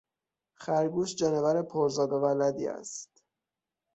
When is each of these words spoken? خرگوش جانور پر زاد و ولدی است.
خرگوش 0.61 1.09
جانور 1.19 1.55
پر 1.71 1.87
زاد 1.95 2.11
و 2.13 2.15
ولدی 2.15 2.67
است. 2.67 3.11